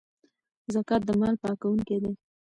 زکات 0.73 1.01
د 1.07 1.09
مال 1.19 1.35
پاکونکی 1.43 1.97
دی. 2.03 2.11